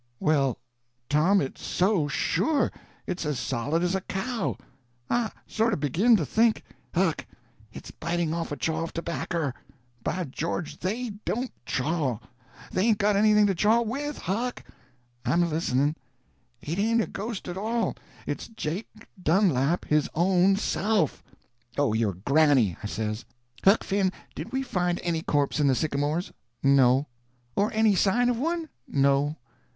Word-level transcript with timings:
_""Why, 0.17 0.55
Tom, 1.09 1.41
it's 1.41 1.61
so, 1.63 2.07
sure! 2.07 2.71
It's 3.05 3.23
as 3.23 3.37
solid 3.37 3.83
as 3.83 3.93
a 3.93 4.01
cow. 4.01 4.57
I 5.11 5.29
sort 5.45 5.73
of 5.73 5.79
begin 5.79 6.15
to 6.15 6.25
think—" 6.25 6.63
"Huck, 6.95 7.27
it's 7.71 7.91
biting 7.91 8.33
off 8.33 8.51
a 8.51 8.55
chaw 8.57 8.81
of 8.81 8.93
tobacker! 8.93 9.53
By 10.03 10.23
George, 10.23 10.79
they 10.79 11.11
don't 11.23 11.51
chaw—they 11.67 12.83
hain't 12.83 12.97
got 12.97 13.15
anything 13.15 13.45
to 13.45 13.53
chaw 13.53 13.83
with. 13.83 14.17
Huck!" 14.17 14.63
"I'm 15.23 15.43
a 15.43 15.47
listening." 15.47 15.95
"It 16.63 16.79
ain't 16.79 17.01
a 17.01 17.05
ghost 17.05 17.47
at 17.47 17.55
all. 17.55 17.95
It's 18.25 18.47
Jake 18.47 18.89
Dunlap 19.21 19.85
his 19.85 20.09
own 20.15 20.55
self!" 20.55 21.21
"Oh 21.77 21.93
your 21.93 22.13
granny!" 22.15 22.75
I 22.81 22.87
says. 22.87 23.23
"Huck 23.63 23.83
Finn, 23.83 24.11
did 24.33 24.51
we 24.51 24.63
find 24.63 24.99
any 25.03 25.21
corpse 25.21 25.59
in 25.59 25.67
the 25.67 25.75
sycamores?" 25.75 26.31
"No." 26.63 27.05
"Or 27.55 27.71
any 27.71 27.93
sign 27.93 28.29
of 28.29 28.39
one?" 28.39 28.67
"No." 28.87 29.35